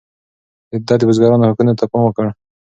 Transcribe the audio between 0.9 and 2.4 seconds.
د بزګرانو حقونو ته پام وکړ.